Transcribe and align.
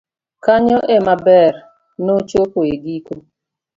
kanyo 0.43 0.79
ema 0.95 1.13
ber 1.25 1.53
nochopo 2.05 2.59
e 2.73 2.75
giko 2.83 3.15